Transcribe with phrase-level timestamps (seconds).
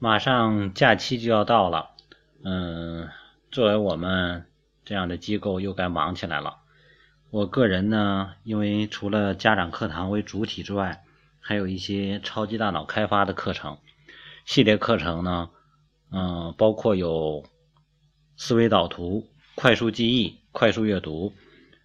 [0.00, 1.90] 马上假期就要到了，
[2.44, 3.08] 嗯，
[3.50, 4.46] 作为我们
[4.84, 6.58] 这样的机构又该忙起来了。
[7.30, 11.02] 我个人呢，因为除了家长课堂为主体之外，
[11.40, 13.78] 还有一些超级大脑开发的课程
[14.44, 15.50] 系列课程呢，
[16.12, 17.44] 嗯，包括有
[18.36, 19.26] 思维导图、
[19.56, 21.32] 快速记忆、快速阅读，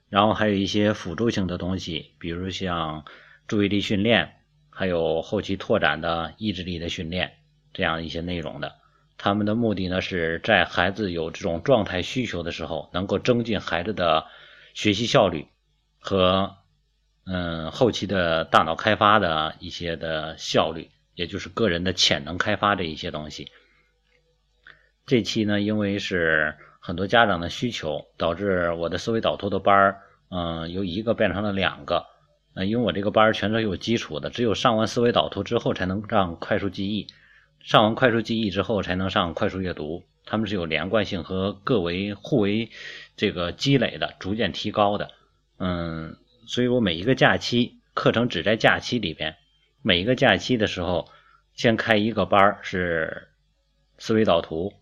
[0.10, 3.06] 然后还有一些辅助性的东西，比如像
[3.48, 4.36] 注意力训练，
[4.70, 7.34] 还有后期拓展的意志力的训练。
[7.74, 8.76] 这样一些内容的，
[9.18, 14.26] 他们的目的呢，是在孩子有这种状态需求的时候，能够增进孩子的
[14.74, 15.48] 学习效率
[16.00, 16.56] 和
[17.26, 23.48] 嗯后期的大脑开发的一些的效率，也就是个人的潜能开发这一些东西。
[25.06, 32.06] 这期呢，因为是很多家长的需求，导致我的思维导图的班儿，嗯，由一个变成了两个。
[32.56, 37.08] 嗯，因为我这个班儿全都有基础的，只有上完思维导图之后，才能让快速记忆。
[37.64, 42.70] 上完快速记忆之后，才能上快速阅读，他们是有连贯性和各为互为
[43.16, 45.12] 这个积累的，逐渐提高的。
[45.60, 49.38] 嗯，所以我每一个假期课程只在假期里边，
[49.82, 51.08] 每一个假期的时候
[51.54, 53.30] 先开一个班是
[53.98, 54.74] 思维导图，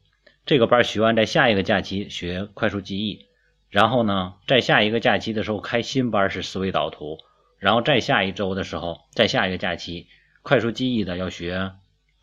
[0.48, 3.27] 这个班学完，在下一个假期学快速记忆，
[3.70, 7.20] 然后呢，在下一个假期的时候开新班是思维导图，
[7.59, 10.08] 然后再下一周的时候，在下一个假期
[10.42, 11.73] 快速记忆的要学。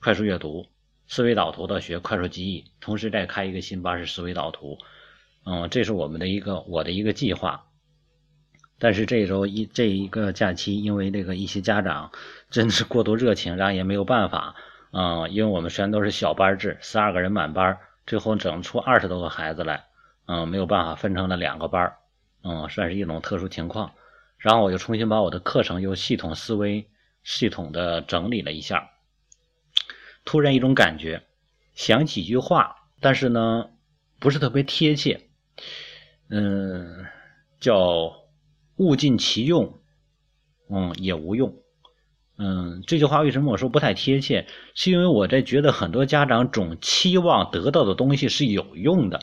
[0.00, 0.66] 快速阅读、
[1.08, 4.78] 思维导图的学快速记忆，同时再开一个新班是思维导图。
[5.44, 7.64] 嗯，这是我们的一个我的一个计划。
[8.78, 12.12] 但是这周一这一个假期，因为这个一些家长
[12.48, 14.54] 真是过度热情，然后也没有办法。
[14.92, 17.76] 嗯，因为我们虽然都是小班制，十二个人满班，
[18.06, 19.84] 最后整出二十多个孩子来。
[20.26, 21.92] 嗯，没有办法分成了两个班。
[22.44, 23.92] 嗯，算是一种特殊情况。
[24.36, 26.88] 然后我又重新把我的课程又系统思维、
[27.24, 28.91] 系统的整理了一下。
[30.28, 31.22] 突然一种感觉，
[31.74, 33.70] 想起一句话，但是呢，
[34.18, 35.22] 不是特别贴切。
[36.28, 37.06] 嗯，
[37.60, 38.12] 叫
[38.76, 39.80] “物尽其用，
[40.69, 41.56] 嗯，也无用。”
[42.36, 44.47] 嗯，这句话为什么我说不太贴切？
[44.75, 49.20] 是因为我在觉得很多家长总期望得到的东西是有用的，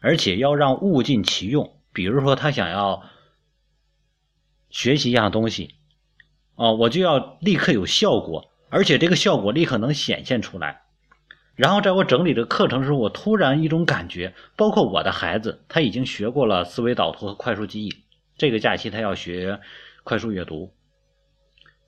[0.00, 1.76] 而且要让物尽其用。
[1.92, 3.02] 比如说，他想要
[4.70, 5.74] 学习一样东西，
[6.54, 8.52] 哦，我就要立刻有效果。
[8.68, 10.82] 而且这个效果立刻能显现出来。
[11.54, 17.92] 然后在我整理这个课程的时候，我突然一种感觉，包括我的孩子，他已经学过了思维导图和快速记忆。
[18.36, 19.60] 这个假期他要学
[20.04, 20.72] 快速阅读。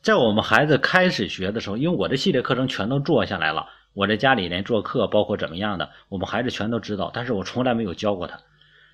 [0.01, 7.11] 在我们孩子开始学的时候，因为我的系列课程全都做下来了，我在家里连做课，包括怎么样的，我们孩子全都知道。
[7.13, 8.41] 但是我从来没有教过他。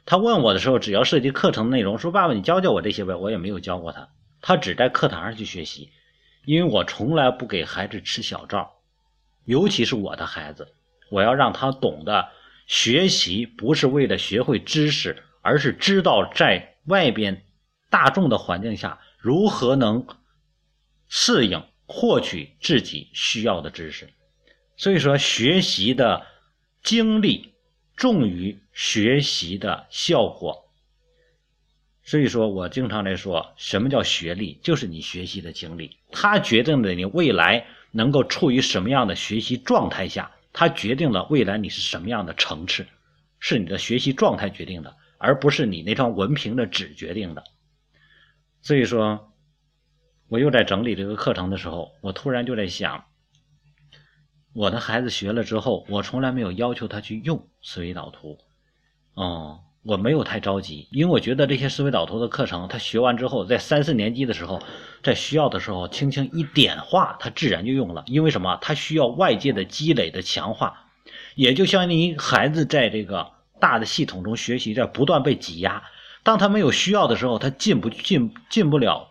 [0.07, 4.09] 他问我的时候，只要涉及课程内容，说爸爸你教教我这些呗，我也没有教过他。
[4.41, 5.91] 他只在课堂上去学习。
[6.45, 8.73] 因为我从来不给孩子吃小灶，
[9.45, 10.75] 尤其是我的孩子，
[11.11, 12.29] 我要让他懂得
[12.67, 17.45] 学习不是为了学会知识，而是知道在外边
[17.91, 20.07] 大众的环境下如何能
[21.09, 24.09] 适应获取自己需要的知识。
[24.77, 26.27] 所以说，学习的
[26.83, 27.55] 精力
[27.97, 30.64] 重于学习的效果。
[32.07, 34.61] 所以说我经常来说，什么叫学历？
[34.63, 42.87] 就是你学习的经历，它决定了你未来能够处于什么样的学习状态下，它决定了未来你是什么样的层次，
[43.39, 47.43] 是你的学习状态决定的，而不是你那张文凭的纸决定的。
[48.61, 49.33] 所以说，
[50.29, 53.07] 我又在整理这个课程的时候，我突然就在想，
[54.53, 58.39] 我的孩子学了之后，我从来没有要求他去用思维导图，
[59.15, 59.61] 哦。
[59.85, 64.63] 我没有太着急，因为我觉得这些思维导图的课程，他学完之后，在三四年级的时候，
[65.03, 68.03] 在需要的时候，轻轻一点化，他自然就用了。
[68.07, 68.57] 因为什么？
[68.63, 70.87] 他需要外界的积累的强化，
[71.35, 73.31] 也就相当于孩子在这个
[73.61, 75.83] 大的系统中学习，在不断被挤压。
[76.23, 79.11] 当他没有需要的时候，他进不进进不了，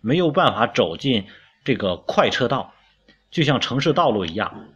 [0.00, 1.26] 没有办法走进
[1.64, 2.72] 这个快车道，
[3.30, 4.68] 就像城市道路一样。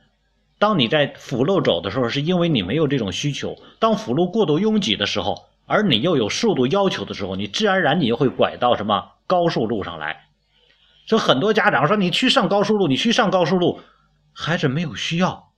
[0.59, 10.27] 当你在辅路走的时候，是因为你没有这种需求；当辅路过度拥挤的时候，而你又有速度要求的时候，你自然而然你就会拐到什么高速路上来。
[11.07, 13.81] 所以很多家长说：“你去上高速路，你去上高速路。”
[14.35, 15.53] 孩子没有需要，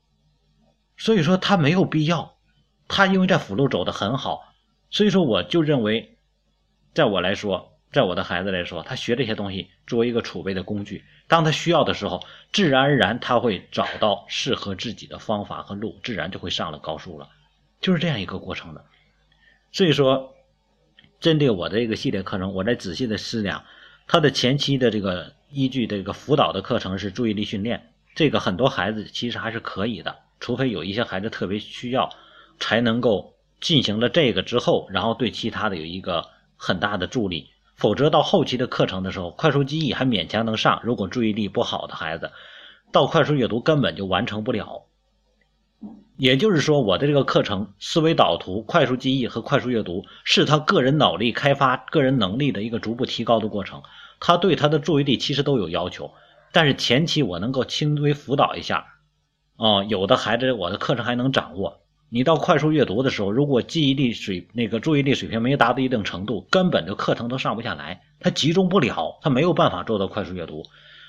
[0.97, 2.35] 所以说他没有必要。
[2.89, 4.41] 他因为在辅路走的很好，
[4.91, 6.17] 所以说我就认为，
[6.95, 11.05] 在我来说，在我的孩子来说，他学这些东西作为一个储备的工具。
[11.27, 17.29] 当他需要的时候，自然而然他会找到适合自己的方法和路，自然就会上了高速了，
[17.81, 18.85] 就是这样一个过程的。
[19.73, 20.35] 所以说，
[21.21, 23.65] 针对我的这个系列课程，我在仔细的思量，
[24.07, 32.11] 它的前期的这个依据，这个辅导的课程是注意力训练，这个很多孩子其实还是可以的，除非有一些孩子特别需要，
[32.59, 36.27] 才能够进行了这个之后，然后对其他的有一个
[36.57, 37.50] 很大的助力。
[37.81, 40.81] 否则到后期的课程的时候，快速记忆还勉强能上。
[40.85, 42.31] 如果注意力不好的孩子，
[42.93, 44.83] 到快速阅读根本就完成不了。
[46.19, 53.83] 也就是说，我的这个课程思维导图、快速记忆和快速阅读，是他个人脑力开发、个人能力的一个逐步提高的过程。
[54.21, 56.11] 他对他的注意力其实都有要求，
[56.53, 58.85] 但是前期我能够轻微辅导一下。
[59.57, 61.81] 哦，有的孩子我的课程还能掌握。
[62.13, 70.65] 你到快速阅读的时候，如果记忆力水那个注意力水平没达到一定程度，根本就课程都上不下来，他集中不了，他没有办法做到快速阅读。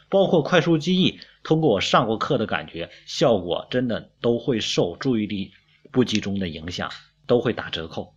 [0.09, 5.53] 包括快速记忆，通过我上过课的感觉，效果真的都会受注意力
[5.91, 6.91] 不集中的影响，
[7.25, 8.13] 都会打折扣。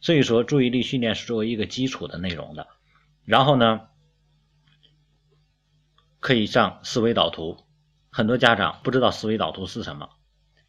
[0.00, 2.66] 所以说，注意力训练是作为一个基础的内容的。
[3.24, 3.82] 然后呢，
[6.20, 7.56] 可以上思维导图。
[8.10, 10.10] 很多家长不知道思维导图是什么。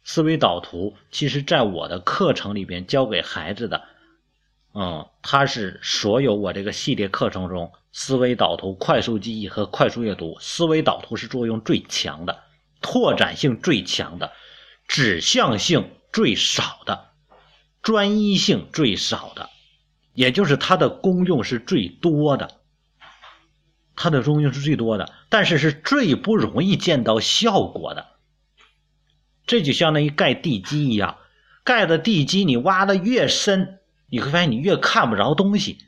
[0.02, 3.82] 思维导图其实在我的课程里边教给孩子的，
[4.74, 7.72] 嗯，它是所有我这个系列课程中。
[7.92, 12.44] 思维导图、快速记忆和快速阅读，思维导图是作用最强的，
[12.80, 14.30] 拓展性最强的，
[14.86, 17.08] 指向性最少的，
[17.82, 19.50] 专一性最少的，
[20.14, 22.60] 也就是它的功用是最多的，
[23.96, 28.06] 它的功用是最多的，但是是最不容易见到效果的。
[29.50, 31.16] 这就相当于盖地基一样，
[31.64, 35.78] 盖的地基你挖的越深，你会发现你越看不着东西。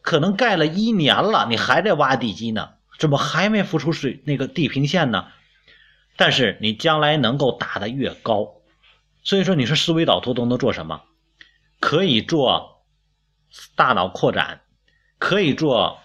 [0.00, 5.26] 可能盖了一年了，你还在挖地基呢，怎么还没浮出水那个地平线呢？
[6.16, 8.54] 但是你将来能够打得越高，
[9.22, 11.02] 所以说你说思维导图都能做什么？
[11.80, 12.82] 可以做
[13.76, 14.62] 大脑扩展，
[15.18, 15.98] 可以做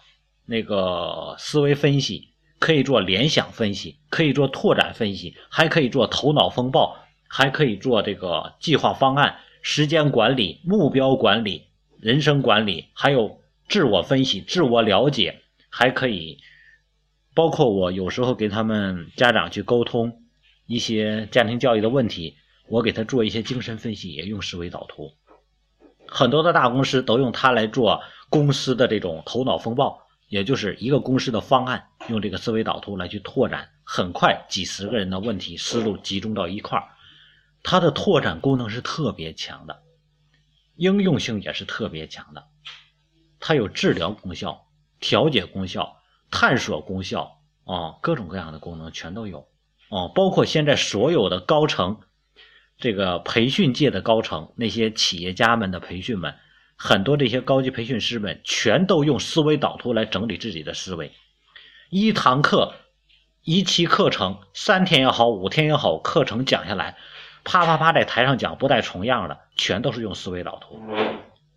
[0.45, 11.67] 那个思维分析，可以做联想分析，可以做拓展分析，还可以做头脑风暴，还可以做这个计划方案、时间管理、目标管理、
[11.99, 13.39] 人生管理，还有。
[13.69, 16.37] 自我分析、自我了解，还可以
[17.33, 20.21] 包括我有时候给他们家长去沟通
[20.67, 22.37] 一些家庭教育的问题，
[22.69, 25.11] 我给他做一些精神分析，也用思维导图。
[26.07, 36.89] 很多的大公司都用它来做公司的这种头脑风暴，也就是一个公司的方案，用这个思维导图来去拓展，很快几十个人的问题思路集中到一块儿，
[37.63, 39.81] 它的拓展功能是特别强的，
[40.75, 42.45] 应用性也是特别强的。
[43.39, 44.67] 它有治疗功效、
[44.99, 45.97] 调节功效、
[46.29, 49.47] 探索功效啊，各种各样的功能全都有
[49.89, 50.11] 哦。
[50.13, 51.99] 包括现在所有的高层，
[52.77, 56.35] 这个培训界的高层，那些企业家们的培训们，
[56.77, 61.11] 很多这些高级培训师们全都用思维导图来整理自己的思维。
[61.89, 62.75] 一堂课、
[63.41, 66.95] 一期课程，三天也好，五天也好，课程讲下来，
[67.43, 70.79] 啪啪啪在台上讲不带重样的，全都是用思维导图。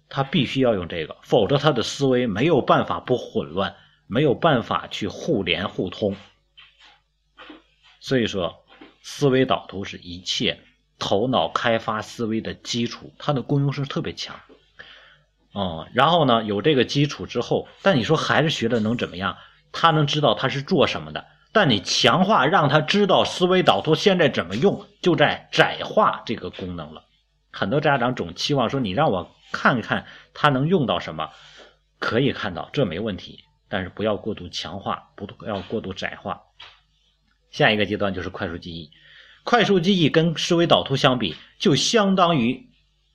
[0.08, 3.76] 他必须要用这个，否则他的思维没有办法不混乱，
[4.06, 6.16] 没有办法去互联互通。
[8.00, 8.64] 所以说，
[9.02, 10.61] 思维导图是一切
[10.99, 14.40] 头脑开发思维的基础，它的功用是特别强。
[15.52, 19.37] 哦，然后呢，有这个基础之后，但你说孩子学的能怎么样？
[19.73, 27.04] 他能知道他是做什么的，但你强化让他知道思维导图现在怎么用，就在窄化这个功能了。
[27.50, 29.30] 很多家长总期望说，你让我。
[29.52, 31.28] 看看他能用到什么，
[31.99, 36.40] 可以看到这没问题，但是不要过度强化，不要过度窄化。
[37.50, 38.92] 下一个阶段就是快速记忆，
[39.42, 42.69] 快速记忆跟思维导图相比，就相当于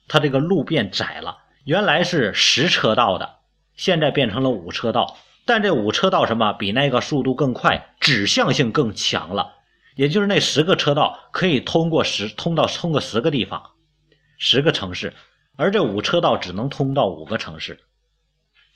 [0.09, 3.37] 它这个路变窄了，原来是十车道的，
[3.75, 9.55] 现在变成了五车道，但这五车道什么比那个速度更快，指向性更强了，
[9.95, 13.71] 也就是那十个车道可以通过十通到通过十个地方，
[14.37, 15.13] 十个城市。
[15.57, 17.79] 而这五车道只能通到五个城市，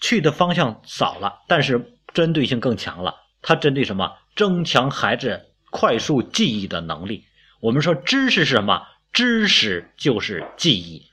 [0.01, 3.15] 去的方向少了，但是针对性更强了。
[3.43, 4.17] 它针对什么？
[4.35, 7.25] 增强孩子快速记忆的能力。
[7.59, 8.81] 我们说知识是什么？
[9.13, 11.05] 知识就是记忆，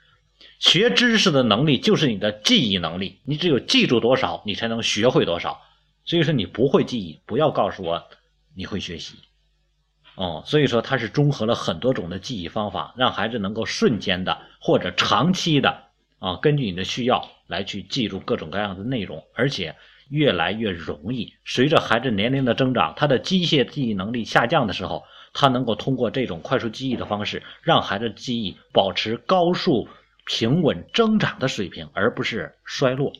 [0.58, 3.20] 学知识的能力就是你的记忆能力。
[3.24, 5.60] 你只有记住多少，你才能学会多少。
[6.04, 8.06] 所以说你不会记忆，不要告诉我
[8.54, 9.16] 你会学习。
[10.14, 15.82] 哦，所以说它是综合了很多种的记忆方法，让孩子能够瞬间的或者长期的
[16.18, 19.76] 啊，根据你的需要来去记住各种各样的内容，而且
[20.08, 21.34] 越来越容易。
[21.44, 29.86] 随着孩子年龄的增长，他的机械记忆能力下降的时候，他能够通过这种快速记忆的方式，让孩子记忆保持高速
[30.26, 33.12] 平稳增长的水平，而不是衰落。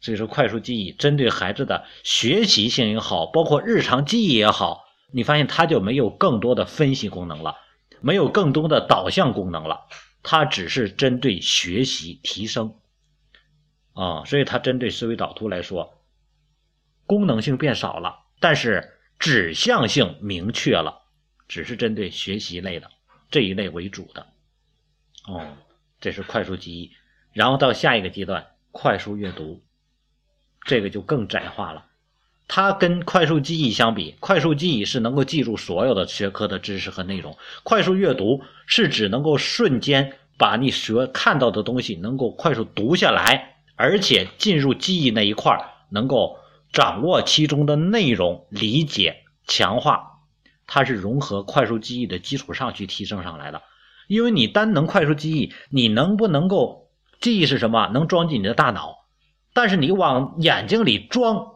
[0.00, 4.84] 所以说，快速记忆针对孩子的学习性也好，包括日常记忆也好。
[5.12, 7.56] 你发现它就没有更多的分析功能了，
[8.00, 9.86] 没有更多的导向功能了，
[10.24, 12.74] 它只是针对学习提升
[13.92, 16.02] 啊，所以它针对思维导图来说，
[17.06, 21.02] 功能性变少了，但是指向性明确了，
[21.46, 22.90] 只是针对学习类的
[23.30, 24.26] 这一类为主的
[25.28, 25.56] 哦，
[26.04, 26.90] 这是快速记忆，
[27.32, 29.62] 然后到下一个阶段快速阅读，
[30.66, 31.86] 这个就更窄化了。
[32.46, 45.58] 它跟快速记忆相比，快速记忆是能够记住所有的学科的知识和内容，快速阅读是指能够瞬间把你所看到的东西能够快速读下来，而且进入记忆那一块
[45.88, 46.36] 能够
[46.70, 50.18] 掌握其中的内容、理解、强化。
[50.66, 53.62] 它是融合快速记忆的基础上去提升上来的。
[54.06, 57.88] 因为你单能快速记忆，你能不能够记忆是什么？
[57.92, 58.98] 能装进你的大脑，
[59.52, 61.52] 但是你往眼睛里装。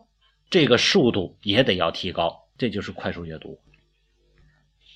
[0.51, 3.61] 这个速度也得要提高，这就是快速阅读。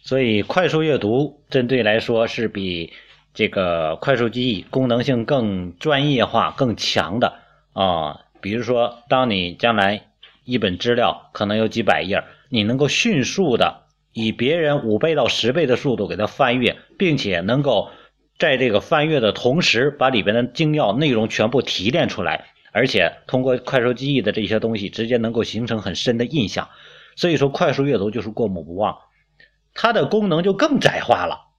[0.02, 2.94] 所以，快速阅读针对来说是比
[3.34, 7.34] 这个快速记忆功能性更专业化、更强的
[7.74, 8.22] 啊。
[8.40, 10.06] 比如说，当你将来
[10.46, 13.81] 一本资料可能有几百页，你能够迅速的
[14.12, 17.90] 以别人五倍到十倍的速度给它翻阅，并且能够
[18.38, 22.46] 在这个翻阅的同时，把里边的精要内容全部提炼出来。
[22.74, 26.70] 而且通过快速记忆的这些东西，直接能够形成很深的印象，
[27.16, 28.96] 所以说快速阅读就是过目不忘，
[29.74, 31.50] 它的功能就更窄化了，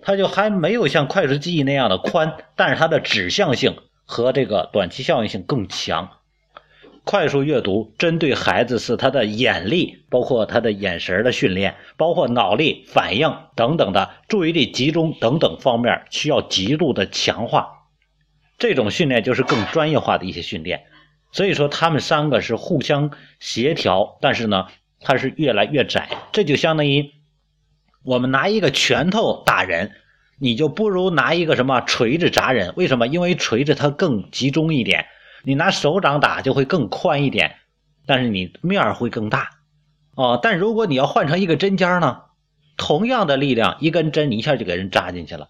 [0.00, 3.76] 它就还没有像快速记忆那样的宽，但是它的指向性
[4.06, 6.08] 和这个短期效应性更强。
[7.04, 17.68] 快速阅读针对孩子是他的眼力，包括他的眼神的训练，包括脑力反应等等的注意力集中等等方面需要极度的强化。
[18.56, 20.84] 这种训练就是更专业化的一些训练，
[21.32, 24.68] 所以说他们三个是互相协调，但是呢，
[25.00, 26.08] 它是越来越窄。
[26.30, 27.10] 这就相当于
[28.04, 29.90] 我们拿一个拳头打人，
[30.38, 32.72] 你就不如拿一个什么锤子砸人。
[32.76, 33.08] 为什么？
[33.08, 35.06] 因为锤子它更集中一点，
[35.44, 37.56] 你拿手掌打就会更宽一点，
[38.06, 39.50] 但是你面儿会更大
[40.14, 40.38] 哦。
[40.42, 42.22] 但如果你要换成一个针尖呢，
[42.76, 45.48] 同样的力量，一根针你一下就给人扎进去了。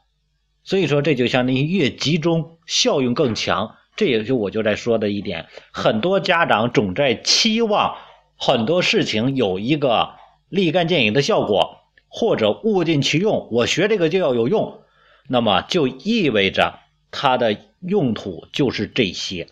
[0.65, 3.77] 所以说，这就相当于越集中效用更强。
[3.95, 7.97] 这也就我就在说的一点，很多家长总在期望
[8.37, 10.15] 很多事情有一个
[10.49, 13.49] 立竿见影的效果，或者物尽其用。
[13.51, 14.81] 我学这个就要有用，
[15.29, 16.79] 那么就意味着
[17.11, 19.49] 它的用途就是这些。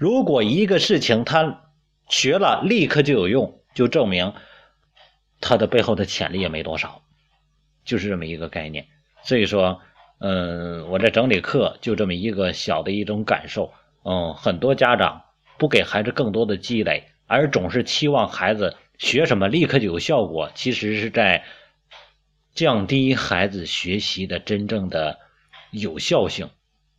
[0.00, 1.70] 如果一个事情他
[2.08, 4.32] 学了立刻就有用，就证明
[5.40, 7.02] 他的背后的潜力也没多少，
[7.84, 8.86] 就是这么一个概念。
[9.22, 9.82] 所以说。
[10.22, 13.72] 嗯，我在整理课就这么一个小的一种感受。
[14.04, 15.22] 嗯，很多家长
[15.56, 21.44] 不给孩子更多的积累，而总是期望孩子学什么立刻就有效果，其实是在
[22.54, 25.18] 降低孩子学习的真正的
[25.70, 26.50] 有效性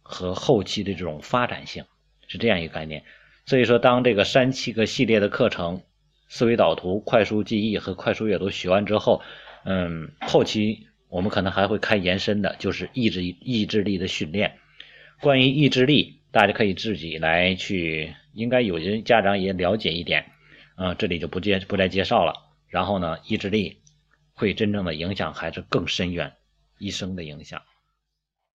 [0.02, 1.86] 和后期的这种发展性，
[2.32, 3.04] 是这样一个概念。
[3.46, 5.82] 所以说，当这个三七个系列的课程——
[6.30, 9.22] 思维导图、快速记忆和快速阅读学完之后，
[9.66, 10.88] 嗯，后期。
[11.10, 14.60] 我们可能还会开延伸的，就是意志意志力的训练。
[15.20, 20.28] 关于意志力，大家可以自己来去，应该有些家长也了解一点，
[20.76, 22.34] 啊，这里就不介不再介绍了。
[22.70, 23.80] 然后呢，意志力
[24.34, 26.32] 会真正的影响孩子更深远，
[26.80, 27.62] 一生的影响。